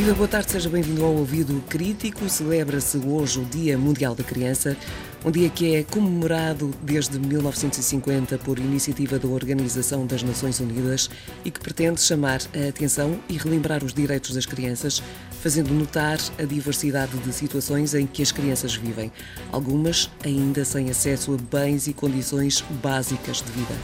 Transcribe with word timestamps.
Viva, 0.00 0.14
boa 0.14 0.26
tarde, 0.26 0.52
seja 0.52 0.70
bem-vindo 0.70 1.04
ao 1.04 1.12
Ouvido 1.14 1.62
Crítico. 1.68 2.26
Celebra-se 2.26 2.96
hoje 2.96 3.38
o 3.38 3.44
Dia 3.44 3.76
Mundial 3.76 4.14
da 4.14 4.24
Criança, 4.24 4.74
um 5.22 5.30
dia 5.30 5.50
que 5.50 5.74
é 5.74 5.82
comemorado 5.82 6.72
desde 6.82 7.18
1950 7.18 8.38
por 8.38 8.58
iniciativa 8.58 9.18
da 9.18 9.28
Organização 9.28 10.06
das 10.06 10.22
Nações 10.22 10.58
Unidas 10.58 11.10
e 11.44 11.50
que 11.50 11.60
pretende 11.60 12.00
chamar 12.00 12.40
a 12.54 12.70
atenção 12.70 13.20
e 13.28 13.36
relembrar 13.36 13.84
os 13.84 13.92
direitos 13.92 14.34
das 14.34 14.46
crianças, 14.46 15.02
fazendo 15.42 15.70
notar 15.74 16.18
a 16.38 16.44
diversidade 16.44 17.18
de 17.18 17.30
situações 17.34 17.92
em 17.92 18.06
que 18.06 18.22
as 18.22 18.32
crianças 18.32 18.74
vivem, 18.74 19.12
algumas 19.52 20.08
ainda 20.24 20.64
sem 20.64 20.88
acesso 20.88 21.34
a 21.34 21.36
bens 21.54 21.86
e 21.86 21.92
condições 21.92 22.64
básicas 22.82 23.42
de 23.42 23.52
vida. 23.52 23.74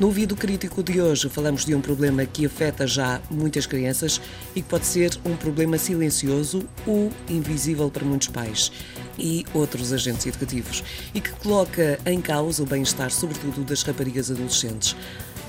No 0.00 0.10
vídeo 0.10 0.36
crítico 0.36 0.82
de 0.82 1.00
hoje 1.00 1.28
falamos 1.28 1.64
de 1.64 1.74
um 1.74 1.80
problema 1.80 2.24
que 2.24 2.46
afeta 2.46 2.86
já 2.86 3.20
muitas 3.30 3.66
crianças 3.66 4.20
e 4.56 4.62
que 4.62 4.68
pode 4.68 4.86
ser 4.86 5.16
um 5.24 5.36
problema 5.36 5.78
silencioso 5.78 6.66
ou 6.86 7.10
invisível 7.28 7.90
para 7.90 8.04
muitos 8.04 8.28
pais 8.28 8.72
e 9.18 9.44
outros 9.52 9.92
agentes 9.92 10.26
educativos 10.26 10.82
e 11.14 11.20
que 11.20 11.30
coloca 11.32 12.00
em 12.06 12.20
causa 12.20 12.62
o 12.62 12.66
bem-estar, 12.66 13.10
sobretudo 13.10 13.62
das 13.64 13.82
raparigas 13.82 14.30
adolescentes. 14.30 14.96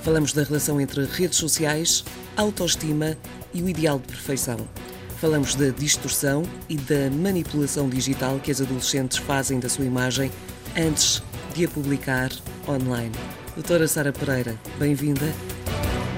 Falamos 0.04 0.34
da 0.34 0.44
relação 0.44 0.80
entre 0.80 1.06
redes 1.06 1.38
sociais, 1.38 2.04
autoestima 2.36 3.18
e 3.54 3.64
o 3.64 3.70
ideal 3.70 3.98
de 3.98 4.08
perfeição. 4.08 4.58
Falamos 5.20 5.56
da 5.56 5.70
distorção 5.70 6.44
e 6.68 6.76
da 6.76 7.10
manipulação 7.10 7.90
digital 7.90 8.40
que 8.40 8.52
as 8.52 8.60
adolescentes 8.60 9.18
fazem 9.18 9.60
da 9.60 9.70
sua 9.70 9.86
imagem 9.86 10.30
antes 10.76 11.24
de 11.56 11.66
a 11.66 11.70
publicar 11.70 12.30
online. 12.68 13.12
Doutora 13.56 13.88
Sara 13.88 14.12
Pereira, 14.12 14.56
bem-vinda. 14.80 15.26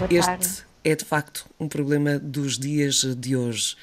Este 0.09 0.63
é 0.85 0.95
de 0.95 1.03
facto 1.03 1.45
um 1.59 1.67
problema 1.67 2.17
dos 2.17 2.57
dias 2.57 3.03
de 3.03 3.35
hoje. 3.35 3.75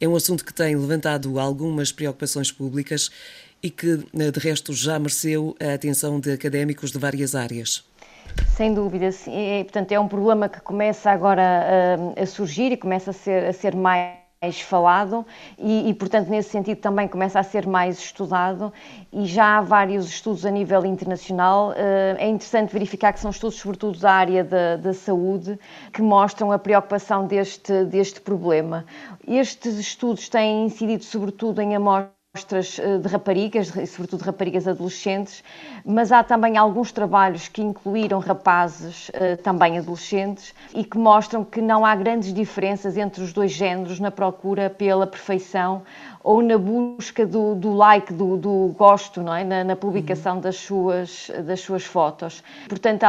É 0.00 0.06
um 0.06 0.14
assunto 0.14 0.44
que 0.44 0.54
tem 0.54 0.76
levantado 0.76 1.40
algumas 1.40 1.90
preocupações 1.90 2.52
públicas 2.52 3.10
e 3.60 3.68
que, 3.68 3.96
de 3.96 4.38
resto, 4.38 4.72
já 4.72 4.96
mereceu 4.96 5.56
a 5.60 5.74
atenção 5.74 6.20
de 6.20 6.30
académicos 6.30 6.92
de 6.92 7.00
várias 7.00 7.34
áreas. 7.34 7.84
Sem 8.56 8.72
dúvida, 8.72 9.10
sim. 9.10 9.34
É, 9.34 9.64
portanto, 9.64 9.90
é 9.90 9.98
um 9.98 10.06
problema 10.06 10.48
que 10.48 10.60
começa 10.60 11.10
agora 11.10 11.42
a, 12.16 12.22
a 12.22 12.26
surgir 12.26 12.70
e 12.70 12.76
começa 12.76 13.10
a 13.10 13.14
ser, 13.14 13.44
a 13.44 13.52
ser 13.52 13.74
mais 13.74 14.19
mais 14.42 14.58
falado 14.58 15.26
e, 15.58 15.90
e, 15.90 15.92
portanto, 15.92 16.30
nesse 16.30 16.48
sentido 16.48 16.78
também 16.78 17.06
começa 17.06 17.38
a 17.38 17.42
ser 17.42 17.66
mais 17.66 17.98
estudado 17.98 18.72
e 19.12 19.26
já 19.26 19.58
há 19.58 19.60
vários 19.60 20.08
estudos 20.08 20.46
a 20.46 20.50
nível 20.50 20.86
internacional. 20.86 21.74
Eh, 21.76 22.16
é 22.18 22.26
interessante 22.26 22.72
verificar 22.72 23.12
que 23.12 23.20
são 23.20 23.30
estudos, 23.30 23.58
sobretudo 23.58 23.98
da 23.98 24.10
área 24.10 24.42
da, 24.42 24.76
da 24.76 24.94
saúde, 24.94 25.58
que 25.92 26.00
mostram 26.00 26.50
a 26.52 26.58
preocupação 26.58 27.26
deste, 27.26 27.84
deste 27.84 28.22
problema. 28.22 28.86
Estes 29.28 29.76
estudos 29.76 30.26
têm 30.30 30.64
incidido 30.64 31.04
sobretudo 31.04 31.60
em 31.60 31.76
amostras 31.76 32.19
amostras 32.32 32.78
eh, 32.78 32.98
de 32.98 33.08
raparigas, 33.08 33.72
sobretudo 33.88 34.22
raparigas 34.22 34.68
adolescentes, 34.68 35.42
mas 35.84 36.12
há 36.12 36.22
também 36.22 36.56
alguns 36.56 36.92
trabalhos 36.92 37.48
que 37.48 37.60
incluíram 37.60 38.20
rapazes 38.20 39.10
eh, 39.14 39.34
também 39.34 39.78
adolescentes 39.78 40.54
e 40.72 40.84
que 40.84 40.96
mostram 40.96 41.44
que 41.44 41.60
não 41.60 41.84
há 41.84 41.92
grandes 41.96 42.32
diferenças 42.32 42.96
entre 42.96 43.20
os 43.24 43.32
dois 43.32 43.50
géneros 43.50 43.98
na 43.98 44.12
procura 44.12 44.70
pela 44.70 45.08
perfeição 45.08 45.82
ou 46.22 46.40
na 46.40 46.56
busca 46.56 47.26
do, 47.26 47.56
do 47.56 47.74
like, 47.74 48.12
do, 48.12 48.36
do, 48.36 48.74
gosto, 48.78 49.20
não 49.20 49.34
é? 49.34 49.42
na, 49.42 49.64
na 49.64 49.74
publicação 49.74 50.36
uhum. 50.36 50.40
das, 50.40 50.56
suas, 50.56 51.32
das 51.44 51.60
suas 51.60 51.84
fotos. 51.84 52.44
Portanto, 52.68 53.04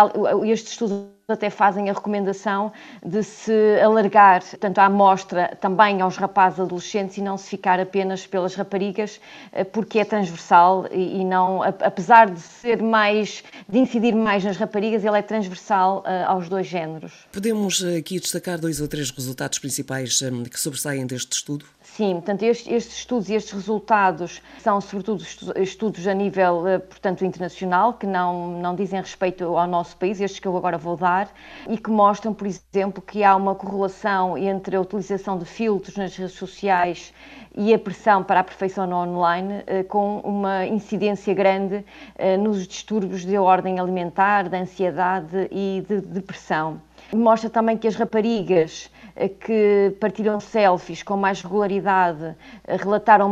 este 0.46 0.72
estudo 0.72 1.12
até 1.32 1.50
fazem 1.50 1.90
a 1.90 1.94
recomendação 1.94 2.72
de 3.06 3.24
se 3.24 3.80
alargar, 3.84 4.42
portanto, 4.42 4.80
a 4.80 4.86
amostra 4.86 5.58
também 5.60 6.02
aos 6.02 6.18
rapazes 6.18 6.60
adolescentes 6.60 7.18
e 7.18 7.22
não 7.22 7.38
se 7.38 7.50
ficar 7.50 7.80
apenas 7.80 8.28
pelas 8.28 8.56
raparigas, 8.56 9.20
eh, 9.52 9.64
porque 9.64 10.00
é 10.00 10.06
transversal 10.06 10.88
e 10.92 11.24
não, 11.24 11.62
apesar 11.64 12.30
de 12.30 12.40
ser 12.40 12.82
mais, 12.82 13.44
de 13.68 13.80
incidir 13.80 14.16
mais 14.16 14.44
nas 14.44 14.58
raparigas, 14.58 15.04
ele 15.04 15.18
é 15.18 15.22
transversal 15.22 16.04
eh, 16.06 16.24
aos 16.24 16.50
dois 16.50 16.68
géneros. 16.68 17.14
Podemos 17.32 17.84
eh, 17.84 17.98
aqui 17.98 18.20
destacar 18.20 18.60
dois 18.60 18.82
ou 18.82 18.88
três 18.88 19.12
resultados 19.12 19.60
principais 19.60 20.20
que 20.52 20.60
sobressaem 20.60 21.06
deste 21.06 21.34
estudo? 21.34 21.66
Sim, 22.02 22.14
portanto, 22.14 22.42
estes, 22.42 22.68
estes, 22.68 22.98
estudos 22.98 23.30
e 23.30 23.36
estes 23.36 23.54
resultados 23.54 24.42
são, 24.58 24.82
sobretudo, 24.82 25.24
estudos 25.58 26.08
a 26.08 26.16
nível, 26.16 26.64
portanto, 26.90 27.24
internacional, 27.24 27.94
que 27.94 28.08
não, 28.08 28.60
não 28.60 28.74
dizem 28.74 29.00
respeito 29.00 29.56
ao 29.56 29.68
nosso 29.68 29.96
país, 29.98 30.20
estes 30.20 30.40
que 30.40 30.48
eu 30.48 30.58
agora 30.58 30.80
vou 30.80 30.98
dar, 30.98 31.30
e 31.70 31.78
que 31.78 31.92
mostram, 31.92 32.34
por 32.34 32.48
exemplo, 32.48 33.04
que 33.04 33.24
há 33.24 33.36
uma 33.36 33.54
correlação 33.54 34.36
entre 34.36 34.76
a 34.76 34.82
utilização 34.82 35.38
de 35.38 35.46
filtros 35.46 35.96
nas 35.96 36.16
redes 36.16 36.34
sociais 36.34 37.14
e 37.56 37.72
a 37.72 37.78
pressão 37.78 38.24
para 38.24 38.40
a 38.40 38.44
perfeição 38.44 38.88
no 38.88 38.96
online, 38.96 39.62
eh, 39.68 39.84
com 39.84 40.22
uma 40.22 40.66
incidência 40.66 41.36
grande 41.36 41.86
eh, 42.16 42.36
nos 42.36 42.68
distúrbios 42.68 43.24
de 43.24 43.38
ordem 43.38 43.80
alimentar, 43.80 44.50
de 44.50 44.58
ansiedade 44.58 45.48
e 45.52 45.86
de 45.88 46.02
depressão. 46.02 46.82
Mostra 47.14 47.50
também 47.50 47.78
que 47.78 47.88
as 47.88 47.96
raparigas 47.96 48.90
eh, 49.16 49.28
que 49.28 49.96
partilham 50.00 50.40
selfies 50.40 51.04
com 51.04 51.18
mais 51.18 51.42
regularidade 51.42 52.36
relataram 52.66 53.30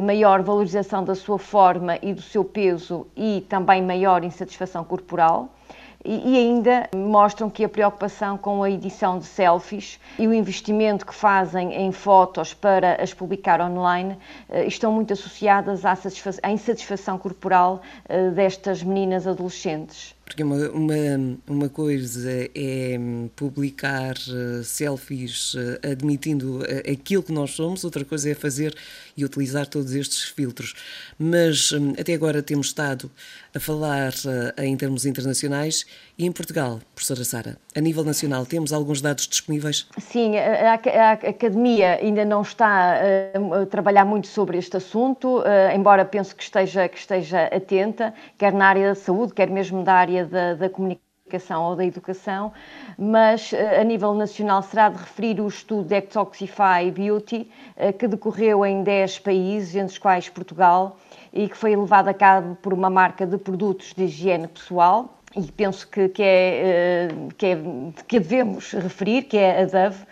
maior 0.00 0.42
valorização 0.42 1.04
da 1.04 1.14
sua 1.14 1.38
forma 1.38 1.96
e 2.02 2.12
do 2.12 2.22
seu 2.22 2.44
peso 2.44 3.06
e 3.16 3.46
também 3.48 3.82
maior 3.82 4.24
insatisfação 4.24 4.82
corporal 4.84 5.48
e 6.04 6.36
ainda 6.36 6.90
mostram 6.94 7.48
que 7.48 7.64
a 7.64 7.68
preocupação 7.68 8.36
com 8.36 8.62
a 8.62 8.70
edição 8.70 9.18
de 9.18 9.24
selfies 9.24 9.98
e 10.18 10.28
o 10.28 10.34
investimento 10.34 11.06
que 11.06 11.14
fazem 11.14 11.72
em 11.72 11.90
fotos 11.92 12.52
para 12.52 13.02
as 13.02 13.14
publicar 13.14 13.60
online 13.62 14.18
eh, 14.50 14.66
estão 14.66 14.92
muito 14.92 15.14
associadas 15.14 15.82
à, 15.86 15.96
insatisfação 16.50 17.16
corporal 17.16 17.80
eh, 18.06 18.28
destas 18.28 18.82
meninas 18.82 19.26
adolescentes. 19.26 20.13
Porque 20.24 20.42
uma, 20.42 20.56
uma, 20.70 20.94
uma 21.46 21.68
coisa 21.68 22.30
é 22.54 22.98
publicar 23.36 24.14
uh, 24.16 24.64
selfies 24.64 25.54
uh, 25.54 25.78
admitindo 25.92 26.60
uh, 26.60 26.90
aquilo 26.90 27.22
que 27.22 27.32
nós 27.32 27.50
somos, 27.50 27.84
outra 27.84 28.04
coisa 28.04 28.30
é 28.30 28.34
fazer 28.34 28.74
e 29.16 29.24
utilizar 29.24 29.66
todos 29.66 29.92
estes 29.92 30.22
filtros. 30.22 30.74
Mas 31.18 31.72
um, 31.72 31.90
até 31.90 32.14
agora 32.14 32.42
temos 32.42 32.68
estado 32.68 33.10
a 33.54 33.60
falar 33.60 34.12
em 34.58 34.76
termos 34.76 35.04
internacionais 35.04 35.84
e 36.16 36.24
em 36.24 36.32
Portugal, 36.32 36.80
professora 36.94 37.24
Sara, 37.24 37.58
a 37.76 37.80
nível 37.80 38.04
nacional, 38.04 38.46
temos 38.46 38.72
alguns 38.72 39.00
dados 39.00 39.26
disponíveis? 39.26 39.86
Sim, 39.98 40.36
a, 40.36 40.72
a, 40.72 41.10
a 41.10 41.12
Academia 41.12 41.98
ainda 42.00 42.24
não 42.24 42.42
está 42.42 42.98
a 43.54 43.66
trabalhar 43.66 44.04
muito 44.04 44.26
sobre 44.26 44.58
este 44.58 44.76
assunto, 44.76 45.42
embora 45.74 46.04
penso 46.04 46.34
que 46.34 46.42
esteja, 46.42 46.88
que 46.88 46.98
esteja 46.98 47.44
atenta, 47.46 48.14
quer 48.38 48.52
na 48.52 48.66
área 48.66 48.88
da 48.88 48.94
saúde, 48.94 49.34
quer 49.34 49.50
mesmo 49.50 49.82
da 49.82 49.92
área 49.92 50.14
área 50.14 50.26
da, 50.26 50.54
da 50.54 50.70
comunicação 50.70 51.03
ou 51.58 51.74
da 51.74 51.84
educação, 51.84 52.52
mas 52.98 53.52
eh, 53.52 53.80
a 53.80 53.84
nível 53.84 54.12
nacional 54.14 54.62
será 54.62 54.90
de 54.90 54.98
referir 54.98 55.40
o 55.40 55.48
estudo 55.48 55.88
Detoxify 55.88 56.90
Beauty, 56.94 57.50
eh, 57.76 57.92
que 57.92 58.06
decorreu 58.06 58.64
em 58.64 58.82
10 58.82 59.20
países, 59.20 59.74
entre 59.74 59.92
os 59.92 59.98
quais 59.98 60.28
Portugal, 60.28 60.98
e 61.32 61.48
que 61.48 61.56
foi 61.56 61.74
levado 61.74 62.08
a 62.08 62.14
cabo 62.14 62.56
por 62.56 62.74
uma 62.74 62.90
marca 62.90 63.26
de 63.26 63.38
produtos 63.38 63.94
de 63.94 64.04
higiene 64.04 64.46
pessoal, 64.46 65.18
e 65.34 65.50
penso 65.50 65.88
que, 65.88 66.10
que, 66.10 66.22
é, 66.22 67.06
eh, 67.06 67.08
que, 67.36 67.46
é, 67.46 67.58
que 68.06 68.20
devemos 68.20 68.72
referir, 68.72 69.22
que 69.22 69.38
é 69.38 69.62
a 69.62 69.64
Dove, 69.64 70.04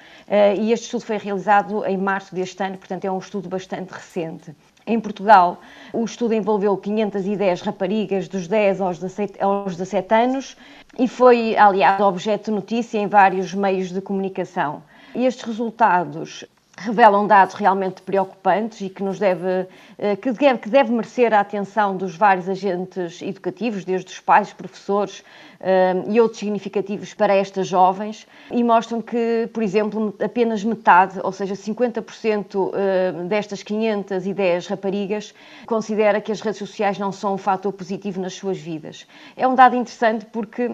e 0.59 0.73
este 0.73 0.85
estudo 0.85 1.05
foi 1.05 1.19
realizado 1.19 1.85
em 1.85 1.99
março 1.99 2.35
deste 2.35 2.63
ano, 2.65 2.79
portanto 2.79 3.05
é 3.05 3.13
um 3.13 3.19
estudo 3.19 3.51
bastante 3.51 3.91
recente. 3.91 4.57
Em 4.87 4.99
Portugal, 4.99 5.61
o 5.93 6.05
estudo 6.05 6.35
envolveu 6.35 6.77
510 6.77 7.61
raparigas 7.61 8.29
dos 8.29 8.49
10 8.49 8.81
aos 8.81 8.99
17, 8.99 9.43
aos 9.43 9.77
17 9.77 10.15
anos 10.15 10.57
e 10.99 11.07
foi, 11.07 11.57
aliás, 11.57 12.01
objeto 12.01 12.47
de 12.47 12.57
notícia 12.57 12.99
em 12.99 13.07
vários 13.07 13.55
meios 13.55 13.93
de 13.93 14.01
comunicação. 14.01 14.83
Estes 15.15 15.45
resultados 15.45 16.45
revelam 16.77 17.27
dados 17.27 17.55
realmente 17.55 18.01
preocupantes 18.03 18.81
e 18.81 18.89
que 18.89 19.03
nos 19.03 19.19
deve 19.19 19.67
eh, 19.99 20.17
que 20.17 20.33
deve, 20.33 20.59
que 20.59 20.69
deve 20.71 20.91
merecer 20.91 21.35
a 21.35 21.41
atenção 21.41 21.97
dos 21.97 22.17
vários 22.17 22.49
agentes 22.49 23.21
educativos, 23.21 23.85
desde 23.85 24.11
os 24.11 24.21
pais, 24.21 24.53
professores 24.53 25.23
eh, 25.61 25.95
e 26.09 26.21
outros 26.21 26.41
significativos 26.41 27.13
para 27.13 27.35
estas 27.35 27.69
jovens 27.69 28.27
e 28.51 28.65
mostram 28.65 29.03
que, 29.03 29.49
por 29.53 29.63
exemplo, 29.63 30.15
apenas 30.23 30.65
metade, 30.65 31.21
ou 31.23 31.31
seja, 31.31 31.55
50% 31.55 32.73
eh, 32.75 33.13
destas 33.29 33.63
510 33.63 34.67
raparigas 34.67 35.35
considera 35.67 36.21
que 36.21 36.33
as 36.33 36.41
redes 36.41 36.59
sociais 36.59 36.99
não 36.99 37.13
são 37.13 37.35
um 37.35 37.39
fator 37.39 37.73
positivo 37.73 38.19
nas 38.19 38.33
suas 38.33 38.59
vidas. 38.59 39.07
É 39.37 39.47
um 39.47 39.55
dado 39.55 39.77
interessante 39.77 40.25
porque 40.25 40.73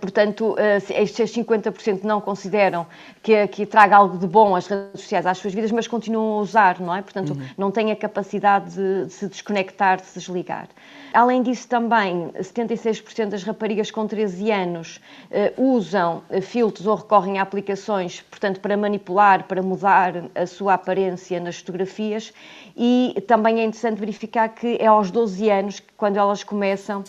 portanto, 0.00 0.52
uh, 0.52 0.56
estes 0.92 1.32
50% 1.32 2.04
não 2.04 2.20
consideram 2.20 2.86
que, 3.22 3.46
que, 3.48 3.66
traga 3.66 3.96
algo 3.96 4.16
de 4.16 4.26
bom 4.26 4.54
às 4.54 4.68
redes 4.68 5.00
sociais 5.00 5.26
às 5.26 5.38
suas 5.38 5.52
vidas, 5.52 5.72
mas 5.72 5.88
continuam 5.88 6.38
a 6.38 6.42
usar, 6.42 6.80
não 6.80 6.94
é? 6.94 7.02
Portanto, 7.02 7.30
uhum. 7.32 7.46
não 7.58 7.70
têm 7.72 7.90
a 7.90 7.96
capacidade 7.96 8.70
de, 8.74 9.06
de, 9.06 9.12
se 9.12 9.26
desconectar, 9.26 9.96
de 9.96 10.06
se 10.06 10.20
desligar. 10.20 10.68
Além 11.12 11.42
disso, 11.42 11.66
também, 11.66 12.30
76% 12.38 13.30
das 13.30 13.42
raparigas 13.42 13.90
com 13.90 14.06
13 14.06 14.50
anos 14.52 15.00
uh, 15.30 15.76
usam 15.76 16.22
filtros 16.42 16.86
ou 16.86 16.94
recorrem 16.94 17.38
a 17.40 17.42
aplicações, 17.42 18.20
portanto, 18.20 18.60
para 18.60 18.76
manipular, 18.76 19.44
para 19.44 19.60
mudar 19.60 20.12
a 20.36 20.46
sua 20.46 20.74
aparência 20.74 21.40
nas 21.40 21.58
fotografias. 21.58 22.32
E 22.76 23.20
também 23.26 23.60
é 23.60 23.64
interessante 23.64 23.98
verificar 23.98 24.48
que 24.48 24.76
é 24.80 24.86
aos 24.86 25.10
12 25.10 25.50
anos, 25.50 25.82
quando 25.96 26.16
elas 26.16 26.44
começam 26.44 27.02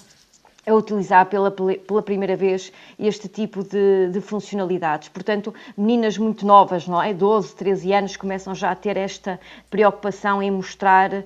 a 0.65 0.73
utilizar 0.73 1.25
pela, 1.27 1.51
pela 1.51 2.01
primeira 2.01 2.35
vez 2.35 2.71
este 2.97 3.27
tipo 3.27 3.63
de, 3.63 4.09
de, 4.11 4.21
funcionalidades. 4.21 5.09
Portanto, 5.09 5.53
meninas 5.77 6.17
muito 6.17 6.45
novas, 6.45 6.87
não 6.87 7.01
é? 7.01 7.13
12, 7.13 7.55
13 7.55 7.93
anos, 7.93 8.17
começam 8.17 8.55
já 8.55 8.71
a 8.71 8.75
ter 8.75 8.97
esta 8.97 9.39
preocupação 9.69 10.41
em 10.41 10.49
mostrar 10.49 11.11
um, 11.13 11.21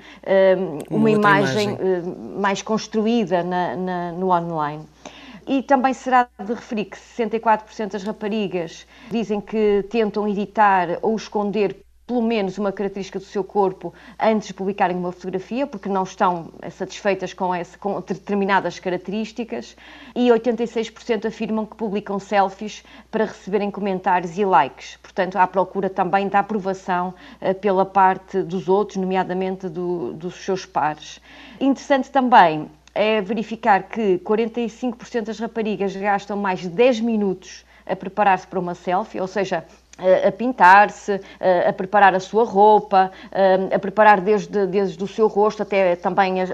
uma, 0.90 0.98
uma 0.98 1.12
imagem, 1.12 1.70
imagem, 1.70 2.04
hum, 2.04 2.40
mais 2.42 2.62
construída 2.62 3.44
na, 3.44 3.76
na, 3.76 4.12
no 4.12 4.32
online. 4.32 4.86
E 5.48 5.64
também 5.64 5.94
será 5.94 6.28
de 6.38 6.54
referir 6.54 6.86
que 6.86 6.98
64% 6.98 7.92
das 7.92 8.04
raparigas 8.04 8.86
dizem 9.10 9.42
que 9.42 9.84
tentam 9.90 10.28
editar 10.28 11.00
ou 11.02 11.16
esconder 11.16 11.76
pelo 12.10 12.24
menos 12.24 12.58
uma 12.58 12.72
característica 12.72 13.20
do 13.20 13.26
seu 13.26 13.44
corpo 13.44 13.94
antes 14.20 14.48
de 14.48 14.54
publicarem 14.56 14.98
uma 14.98 15.12
fotografia, 15.12 15.68
porque 15.68 15.88
não 15.88 16.02
estão 16.02 16.52
satisfeitas 16.72 17.36
com, 17.36 17.54
esse, 17.54 17.78
com 17.78 18.02
determinadas 18.02 18.80
características, 18.80 19.78
e 20.16 20.30
86% 20.30 21.28
afirmam 21.28 21.68
que 21.68 21.76
publicam 21.76 22.18
selfies 22.18 22.84
para 23.12 23.26
receberem 23.26 23.70
comentários 23.70 24.36
e 24.40 24.44
likes. 24.44 24.98
Portanto, 25.04 25.36
à 25.36 25.46
procura 25.46 25.88
também 25.88 26.28
da 26.28 26.40
aprovação 26.40 27.14
uh, 27.40 27.54
pela 27.54 27.86
parte 27.86 28.42
dos 28.42 28.68
outros, 28.68 28.98
nomeadamente 28.98 29.70
do, 29.70 30.12
dos 30.14 30.34
seus 30.44 30.66
pares. 30.66 31.22
Interessante 31.62 32.10
também 32.10 32.72
é 32.96 33.22
verificar 33.22 33.84
que 33.84 34.18
45% 34.18 35.26
das 35.26 35.38
raparigas 35.38 35.96
gastam 35.96 36.36
mais 36.36 36.62
de 36.62 36.70
10 36.70 37.02
minutos 37.02 37.64
a 37.86 37.96
preparar-se 37.96 38.48
para 38.48 38.60
uma 38.60 38.74
selfie, 38.74 39.22
ou 39.22 39.28
seja, 39.28 39.64
a 40.28 40.32
pintar-se, 40.32 41.20
a 41.68 41.74
preparar 41.74 42.16
a 42.16 42.20
sua 42.20 42.44
roupa, 42.44 43.12
a 43.74 43.80
preparar 43.80 44.22
desde, 44.22 44.66
desde 44.68 45.04
o 45.04 45.08
seu 45.08 45.28
rosto 45.28 45.64
até 45.64 45.96
também 45.96 46.42
a, 46.42 46.46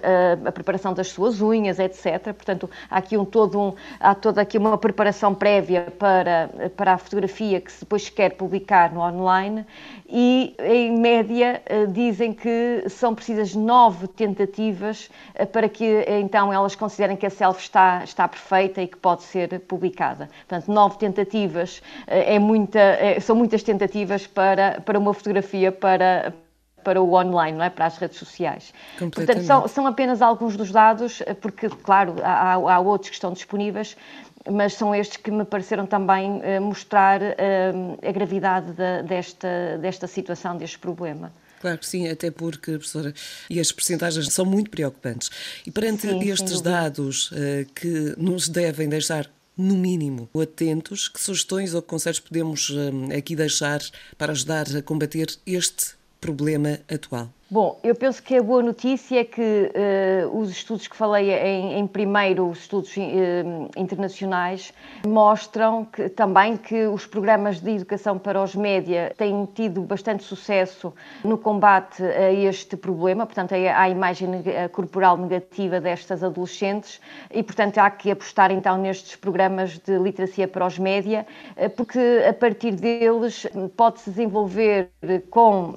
a, 0.45 0.51
preparação 0.51 0.93
das 0.93 1.07
suas 1.07 1.41
unhas, 1.41 1.79
etc. 1.79 2.33
Portanto, 2.33 2.69
há 2.89 2.97
aqui 2.97 3.17
um 3.17 3.25
todo 3.25 3.59
um, 3.59 3.73
há 3.99 4.15
toda 4.15 4.41
aqui 4.41 4.57
uma 4.57 4.77
preparação 4.77 5.33
prévia 5.33 5.93
para, 5.97 6.49
para 6.75 6.93
a 6.93 6.97
fotografia 6.97 7.61
que 7.61 7.71
depois 7.79 8.09
quer 8.09 8.31
publicar 8.33 8.91
no 8.91 9.01
online 9.01 9.65
e, 10.07 10.55
em 10.59 10.97
média, 10.97 11.61
dizem 11.89 12.33
que 12.33 12.83
são 12.89 13.15
precisas 13.15 13.55
nove 13.55 14.07
tentativas 14.07 15.09
para 15.51 15.67
que 15.67 16.05
então 16.07 16.53
elas 16.53 16.75
considerem 16.75 17.17
que 17.17 17.25
a 17.25 17.29
selfie 17.29 17.63
está, 17.63 18.03
está 18.03 18.27
perfeita 18.27 18.81
e 18.81 18.87
que 18.87 18.97
pode 18.97 19.23
ser 19.23 19.59
publicada. 19.61 20.29
Portanto, 20.47 20.71
nove 20.71 20.97
tentativas 20.97 21.81
é 22.07 22.37
muita, 22.39 22.79
é, 22.79 23.19
são 23.19 23.34
são 23.35 23.37
muitas 23.37 23.61
tentativas 23.61 24.25
para, 24.25 24.79
para 24.81 24.97
uma 24.97 25.13
fotografia 25.13 25.69
para, 25.71 26.33
para 26.83 27.01
o 27.01 27.13
online, 27.13 27.57
não 27.57 27.65
é? 27.65 27.69
para 27.69 27.85
as 27.85 27.97
redes 27.97 28.17
sociais. 28.17 28.73
Portanto, 28.97 29.43
são, 29.43 29.67
são 29.67 29.85
apenas 29.85 30.21
alguns 30.21 30.55
dos 30.55 30.71
dados, 30.71 31.21
porque, 31.41 31.67
claro, 31.69 32.15
há, 32.23 32.53
há 32.53 32.79
outros 32.79 33.09
que 33.09 33.15
estão 33.15 33.33
disponíveis, 33.33 33.97
mas 34.49 34.73
são 34.73 34.95
estes 34.95 35.17
que 35.17 35.31
me 35.31 35.43
pareceram 35.43 35.85
também 35.85 36.39
uh, 36.39 36.61
mostrar 36.61 37.21
uh, 37.21 38.07
a 38.07 38.11
gravidade 38.11 38.71
de, 38.71 39.03
desta, 39.03 39.77
desta 39.81 40.07
situação, 40.07 40.55
deste 40.55 40.79
problema. 40.79 41.33
Claro 41.59 41.79
que 41.79 41.87
sim, 41.87 42.07
até 42.07 42.29
porque, 42.29 42.73
professora, 42.73 43.11
e 43.49 43.59
as 43.59 43.71
percentagens 43.71 44.31
são 44.31 44.45
muito 44.45 44.69
preocupantes. 44.69 45.31
E 45.65 45.71
perante 45.71 46.01
sim, 46.01 46.29
estes 46.29 46.61
dados 46.61 47.31
uh, 47.31 47.35
que 47.73 48.13
nos 48.17 48.47
devem 48.47 48.87
deixar 48.87 49.27
no 49.57 49.75
mínimo, 49.75 50.29
atentos. 50.41 51.07
Que 51.07 51.19
sugestões 51.19 51.73
ou 51.73 51.81
conselhos 51.81 52.19
podemos 52.19 52.69
hum, 52.69 53.09
aqui 53.15 53.35
deixar 53.35 53.81
para 54.17 54.31
ajudar 54.31 54.65
a 54.75 54.81
combater 54.81 55.27
este 55.45 55.95
problema 56.19 56.79
atual? 56.89 57.31
Bom, 57.47 57.79
eu 57.83 57.93
penso 57.93 58.23
que 58.23 58.35
a 58.35 58.41
boa 58.41 58.63
notícia 58.63 59.19
é 59.19 59.23
que 59.23 59.39
uh, 59.39 60.35
os 60.35 60.49
estudos 60.49 60.87
que 60.87 60.95
falei 60.95 61.31
em, 61.31 61.77
em 61.77 61.85
primeiro, 61.85 62.49
os 62.49 62.61
estudos 62.61 62.97
uh, 62.97 63.69
internacionais, 63.77 64.73
mostram 65.05 65.85
que, 65.85 66.09
também 66.09 66.57
que 66.57 66.87
os 66.87 67.05
programas 67.05 67.59
de 67.59 67.69
educação 67.69 68.17
para 68.17 68.41
os 68.41 68.55
média 68.55 69.13
têm 69.15 69.47
tido 69.53 69.81
bastante 69.81 70.23
sucesso 70.23 70.91
no 71.23 71.37
combate 71.37 72.01
a 72.01 72.33
este 72.33 72.75
problema, 72.75 73.27
portanto, 73.27 73.53
à 73.53 73.89
imagem 73.89 74.43
corporal 74.71 75.15
negativa 75.15 75.79
destas 75.79 76.23
adolescentes. 76.23 76.99
E, 77.29 77.43
portanto, 77.43 77.77
há 77.77 77.91
que 77.91 78.09
apostar 78.09 78.49
então 78.51 78.75
nestes 78.79 79.15
programas 79.15 79.77
de 79.77 79.99
literacia 79.99 80.47
para 80.47 80.65
os 80.65 80.79
média, 80.79 81.27
uh, 81.55 81.69
porque 81.69 81.99
a 82.27 82.33
partir 82.33 82.71
deles 82.71 83.45
pode-se 83.77 84.09
desenvolver 84.09 84.89
com 85.29 85.75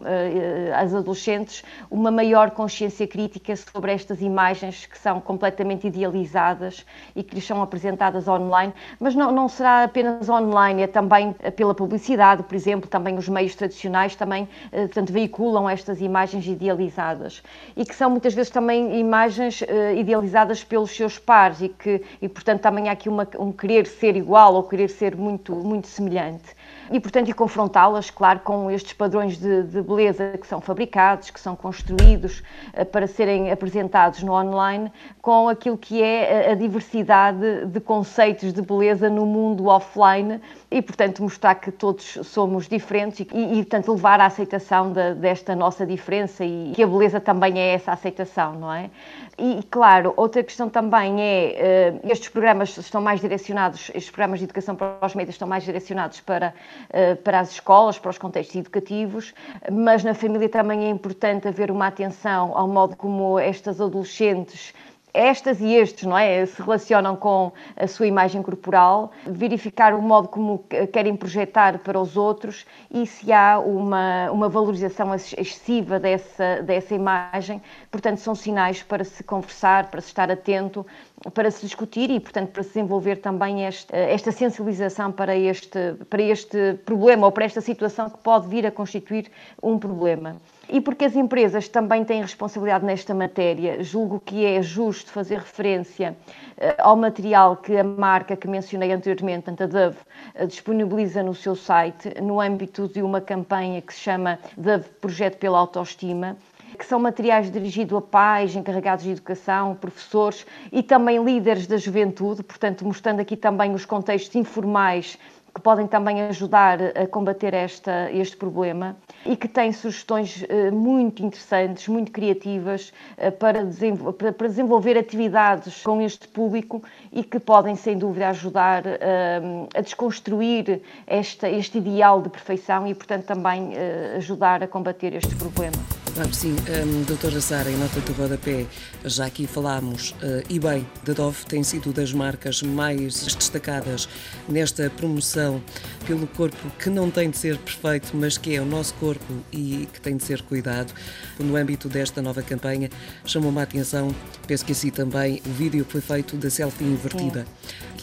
as 0.75 0.95
adolescentes 0.95 1.58
uma 1.91 2.11
maior 2.11 2.51
consciência 2.51 3.07
crítica 3.07 3.55
sobre 3.57 3.93
estas 3.93 4.21
imagens 4.21 4.87
que 4.87 4.99
são 4.99 5.21
completamente 5.21 5.87
idealizadas 5.87 6.85
e 7.15 7.23
que 7.23 7.35
lhes 7.35 7.47
são 7.47 7.63
apresentadas 7.63 8.29
online, 8.29 8.73
mas 8.99 9.15
não, 9.15 9.31
não 9.31 9.49
será 9.49 9.85
apenas 9.85 10.29
online, 10.29 10.83
é 10.83 10.87
também 10.87 11.33
pela 11.57 11.75
publicidade, 11.75 12.43
por 12.43 12.55
exemplo, 12.55 12.89
também 12.89 13.17
os 13.17 13.29
meios 13.29 13.55
tradicionais 13.55 14.15
também 14.15 14.49
eh, 14.73 14.87
portanto, 14.87 15.13
veiculam 15.13 15.69
estas 15.69 16.01
imagens 16.01 16.47
idealizadas. 16.47 17.43
E 17.77 17.85
que 17.85 17.95
são 17.95 18.11
muitas 18.11 18.35
vezes 18.35 18.51
também 18.51 18.99
imagens 18.99 19.61
uh, 19.63 19.67
idealizadas 19.97 20.65
pelos 20.65 20.91
seus 20.91 21.19
pares 21.19 21.61
e 21.61 21.69
que, 21.69 22.03
e 22.21 22.29
portanto, 22.29 22.61
também 22.61 22.89
há 22.89 22.93
aqui 22.93 23.09
uma, 23.09 23.27
um 23.39 23.53
querer 23.53 23.87
ser 23.87 24.17
igual 24.17 24.55
ou 24.55 24.63
querer 24.63 24.89
ser 24.89 25.17
muito, 25.17 25.55
muito 25.55 25.87
semelhante. 25.87 26.57
E, 26.91 26.99
portanto, 26.99 27.35
confrontá-las, 27.35 28.11
claro, 28.11 28.41
com 28.41 28.71
estes 28.71 28.95
padrões 28.95 29.37
de, 29.37 29.63
de, 29.65 29.83
beleza 29.83 30.39
que 30.39 30.47
são 30.47 30.61
fabricados, 30.61 31.31
que 31.31 31.39
são 31.39 31.48
construídos 31.57 32.43
uh, 32.75 32.85
para 32.87 33.07
serem 33.07 33.51
apresentados 33.51 34.23
no 34.23 34.33
online, 34.33 34.93
com 35.21 35.49
aquilo 35.49 35.77
que 35.77 36.03
é 36.03 36.49
a, 36.49 36.53
a 36.53 36.55
diversidade 36.55 37.67
de 37.67 37.81
conceitos 37.81 38.53
de 38.53 38.63
beleza 38.63 39.09
no 39.09 39.25
mundo 39.27 39.67
offline 39.67 40.41
e, 40.71 40.83
portanto, 40.83 41.23
mostrar 41.23 41.55
que 41.55 41.71
todos 41.71 42.19
somos 42.25 42.69
diferentes 42.69 43.27
e, 43.33 43.59
e 43.59 43.65
portanto, 43.65 43.93
levar 43.93 44.21
à 44.21 44.27
aceitação 44.27 44.93
de, 44.93 45.15
desta 45.15 45.55
nossa 45.55 45.87
diferença 45.87 46.45
e 46.45 46.73
que 46.75 46.83
a 46.83 46.87
beleza 46.87 47.21
também 47.21 47.59
é 47.59 47.75
essa 47.75 47.93
aceitação, 47.93 48.55
não 48.55 48.73
é? 48.73 48.91
E, 49.39 49.63
claro, 49.71 50.13
outra 50.17 50.43
questão 50.43 50.69
também 50.69 51.21
é, 51.21 52.01
uh, 52.03 52.11
estes 52.11 52.29
programas 52.29 52.77
estão 52.77 53.01
mais 53.01 53.21
direcionados, 53.21 53.91
estes 53.95 54.11
programas 54.11 54.41
de 54.41 54.45
educação 54.45 54.75
para 54.75 54.99
os 55.01 55.15
médios 55.15 55.35
estão 55.35 55.47
mais 55.47 55.63
direcionados 55.65 56.21
para 56.21 56.53
eh, 56.91 57.15
para 57.17 57.41
as 57.41 57.53
escolas, 57.53 57.99
para 57.99 58.11
os 58.11 58.19
contextos 58.19 58.57
educativos, 58.57 59.35
mas 59.71 60.03
na 60.03 60.15
família 60.15 60.49
também 60.49 60.87
é 60.87 60.89
importante 60.89 61.38
haver 61.47 61.71
uma 61.71 61.87
atenção 61.87 62.57
ao 62.57 62.67
modo 62.67 62.97
como 62.97 63.39
estas 63.39 63.81
adolescentes 63.81 64.73
estas 65.19 65.61
e 65.61 65.75
estes, 65.75 66.05
não 66.05 66.17
é? 66.17 66.45
Se 66.47 66.61
relacionam 66.61 67.17
com 67.17 67.53
a 67.77 67.87
sua 67.87 68.07
imagem 68.07 68.43
corporal, 68.43 69.11
verificar 69.27 69.95
o 69.95 70.03
modo 70.03 70.29
como 70.29 70.65
querem 70.93 71.17
projetar 71.17 71.79
para 71.79 71.99
os 72.01 72.17
outros 72.17 72.67
e 72.91 73.07
se 73.07 73.33
há 73.33 73.59
uma, 73.59 74.31
uma 74.31 74.49
valorização 74.49 75.15
excessiva 75.15 75.99
dessa, 75.99 76.63
dessa 76.63 76.95
imagem. 76.95 77.61
Portanto, 77.91 78.19
são 78.19 78.35
sinais 78.35 78.83
para 78.83 79.03
se 79.03 79.25
conversar, 79.25 79.91
para 79.91 80.01
se 80.01 80.09
estar 80.09 80.31
atento, 80.31 80.87
para 81.35 81.51
se 81.51 81.67
discutir 81.67 82.11
e, 82.11 82.21
portanto, 82.21 82.51
para 82.51 82.63
se 82.63 82.71
desenvolver 82.71 83.17
também 83.17 83.65
esta, 83.65 83.97
esta 83.97 84.31
sensibilização 84.31 85.11
para 85.11 85.37
este, 85.37 85.95
para 86.09 86.23
este 86.23 86.75
problema 86.85 87.27
ou 87.27 87.33
para 87.33 87.45
esta 87.45 87.61
situação 87.61 88.09
que 88.11 88.19
pode 88.19 88.47
vir 88.47 88.67
a 88.67 88.71
constituir 88.71 89.31
um 89.63 89.79
problema. 89.79 90.37
E 90.71 90.83
porque 90.83 91.07
as 91.07 91.17
empresas 91.17 91.67
também 91.67 92.05
têm 92.05 92.21
responsabilidade 92.21 92.85
nesta 92.85 93.15
matéria, 93.15 93.83
julgo 93.83 94.21
que 94.21 94.45
é 94.45 94.61
justo 94.61 95.11
fazer 95.11 95.39
referência 95.39 96.15
eh, 96.59 96.77
ao 96.79 96.95
material 96.95 97.57
que 97.57 97.75
a 97.75 97.83
marca 97.83 98.37
que 98.37 98.47
mencionei 98.47 98.93
anteriormente, 98.93 99.49
a 99.49 99.67
Dove, 99.67 99.97
eh, 100.35 100.45
disponibiliza 100.45 101.23
no 101.23 101.35
seu 101.35 101.57
site, 101.57 102.21
no 102.21 102.39
âmbito 102.39 102.87
de 102.87 103.01
uma 103.01 103.19
campanha 103.19 103.81
que 103.81 103.95
se 103.95 104.01
chama 104.01 104.39
Dove 104.59 104.85
Projeto 105.01 105.39
pela 105.39 105.59
Autoestima, 105.59 106.37
que 106.77 106.85
são 106.85 107.01
materiais 107.01 107.51
dirigidos 107.51 107.97
a 107.97 108.03
pais, 108.03 108.55
encarregados 108.55 109.05
de 109.05 109.13
educação, 109.13 109.75
professores 109.75 110.47
e 110.71 110.83
também 110.83 111.23
líderes 111.25 111.67
da 111.67 111.79
juventude, 111.79 112.43
portanto, 112.43 112.85
mostrando 112.85 113.21
aqui 113.21 113.37
também 113.37 113.73
os 113.73 113.87
contextos 113.87 114.37
informais 114.37 115.19
que 115.55 115.61
podem 115.61 115.87
também 115.87 116.23
ajudar 116.23 116.79
a 116.81 117.07
combater 117.07 117.55
esta, 117.55 118.11
este 118.13 118.37
problema 118.37 118.97
e 119.25 119.37
que 119.37 119.49
têm 119.49 119.73
sugestões 119.73 120.43
uh, 120.43 120.75
muito 120.75 121.25
interessantes, 121.25 121.89
muito 121.89 122.13
criativas 122.13 122.93
uh, 123.19 123.33
para, 123.33 123.65
desenvol 123.65 124.13
para, 124.13 124.49
desenvolver 124.49 124.97
atividades 124.97 125.83
com 125.83 126.01
este 126.01 126.29
público 126.29 126.83
e 127.13 127.25
que 127.25 127.39
podem, 127.39 127.75
sem 127.75 127.99
dúvida, 127.99 128.29
ajudar 128.29 128.85
uh, 128.87 129.69
a 129.75 129.81
desconstruir 129.81 130.83
esta, 131.07 131.49
este 131.49 131.79
ideal 131.79 132.23
de 132.23 132.29
perfeição 132.29 132.87
e, 132.87 132.95
portanto, 132.95 133.25
também 133.25 133.73
ajudar 134.17 134.63
a 134.63 134.67
combater 134.67 135.15
este 135.15 135.35
problema. 135.37 135.98
Claro 136.15 136.35
sim. 136.35 136.57
Um, 136.85 137.03
doutora 137.05 137.41
Sara, 137.41 137.71
em 137.71 137.77
nota 137.77 138.01
de 138.01 138.13
rodapé, 138.13 138.67
já 139.05 139.27
aqui 139.27 139.47
falámos, 139.47 140.11
uh, 140.23 140.43
e 140.49 140.59
bem, 140.59 140.87
da 141.05 141.13
Dove 141.13 141.45
tem 141.47 141.63
sido 141.63 141.93
das 141.93 142.13
marcas 142.13 142.63
mais 142.63 143.25
destacadas 143.37 144.09
nesta 144.49 144.91
promoção 144.91 145.63
pelo 146.07 146.27
corpo 146.27 146.57
que 146.79 146.91
não 146.91 147.11
tem 147.11 147.31
de 147.31 147.37
ser 147.37 147.57
perfeito, 147.59 148.11
mas 148.15 148.37
que 148.37 148.57
é 148.57 148.61
o 148.61 148.65
nosso 148.65 148.95
corpo 148.95 149.33
e 149.53 149.89
que 149.93 150.01
tem 150.01 150.17
de 150.17 150.25
ser 150.25 150.43
cuidado. 150.43 150.93
No 151.39 151.57
âmbito 151.57 151.89
desta 151.89 152.21
nova 152.21 152.43
campanha, 152.43 152.91
chamou-me 153.25 153.61
a 153.61 153.63
atenção, 153.63 154.15
penso 154.47 154.65
que 154.65 154.73
assim 154.73 154.91
também, 154.91 155.41
o 155.47 155.51
vídeo 155.51 155.85
que 155.85 155.93
foi 155.93 156.01
feito 156.01 156.37
da 156.37 156.51
selfie 156.51 156.85
invertida. 156.85 157.47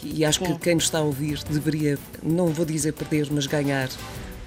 E 0.03 0.23
acho 0.23 0.39
que 0.39 0.57
quem 0.59 0.75
nos 0.75 0.85
está 0.85 0.99
a 0.99 1.01
ouvir 1.01 1.43
deveria, 1.49 1.97
não 2.21 2.47
vou 2.47 2.65
dizer 2.65 2.93
perder, 2.93 3.27
mas 3.31 3.47
ganhar 3.47 3.89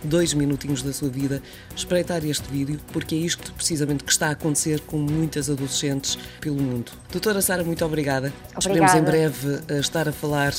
dois 0.02 0.34
minutinhos 0.34 0.82
da 0.82 0.92
sua 0.92 1.08
vida, 1.08 1.42
espreitar 1.74 2.24
este 2.24 2.48
vídeo, 2.50 2.78
porque 2.92 3.14
é 3.14 3.18
isto 3.18 3.52
precisamente 3.52 4.04
que 4.04 4.12
está 4.12 4.28
a 4.28 4.30
acontecer 4.32 4.80
com 4.80 4.98
muitas 4.98 5.50
adolescentes 5.50 6.18
pelo 6.40 6.60
mundo. 6.60 6.92
Doutora 7.10 7.40
Sara, 7.40 7.64
muito 7.64 7.84
obrigada. 7.84 8.32
obrigada. 8.54 8.58
Esperemos 8.58 8.94
em 8.94 9.02
breve 9.02 9.60
eh, 9.68 9.80
estar 9.80 10.08
a 10.08 10.12
falar 10.12 10.52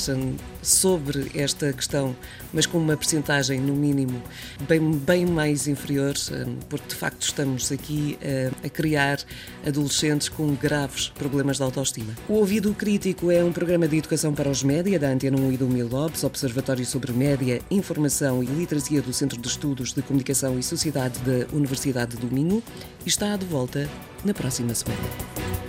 sobre 0.62 1.31
esta 1.36 1.72
questão, 1.74 2.15
mas 2.53 2.65
com 2.65 2.77
uma 2.77 2.98
percentagem, 2.98 3.60
no 3.60 3.74
mínimo, 3.74 4.22
bem, 4.67 4.91
bem 4.91 5.25
mais 5.25 5.67
inferior, 5.67 6.13
porque 6.67 6.88
de 6.88 6.96
facto 6.96 7.22
estamos 7.22 7.72
aqui 7.72 8.17
a, 8.22 8.25
eh, 8.25 8.51
a 8.63 8.69
criar 8.69 9.19
adolescentes 9.65 10.29
com 10.29 10.53
graves 10.55 11.10
problemas 11.10 11.58
de 11.58 11.63
autoestima. 11.63 12.13
O 12.27 12.34
Ouvido 12.34 12.74
Crítico 12.74 13.31
é 13.31 13.43
um 13.43 13.51
programa 13.51 13.88
de 13.88 13.98
educação 13.98 14.34
para 14.34 14.50
os 14.50 14.63
média 14.63 15.00
da 15.00 15.10
Antena 15.10 15.38
1 15.38 15.51
e 15.51 15.58
do 15.58 15.67
Mil 15.67 15.88
Lopes, 15.88 16.24
Observatório 16.24 16.86
sobre 16.86 17.12
Média, 17.12 17.62
Informação 17.69 18.43
e 18.43 18.48
Literacia 18.48 19.01
do 19.01 19.13
Centro 19.29 19.41
de 19.41 19.48
Estudos 19.48 19.93
de 19.93 20.01
Comunicação 20.01 20.57
e 20.57 20.63
Sociedade 20.63 21.19
da 21.19 21.55
Universidade 21.55 22.17
do 22.17 22.33
Minho, 22.33 22.63
e 23.05 23.09
está 23.09 23.38
de 23.38 23.45
volta 23.45 23.88
na 24.25 24.33
próxima 24.33 24.74
semana. 24.74 25.68